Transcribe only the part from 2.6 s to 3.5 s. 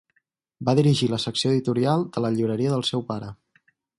del seu pare.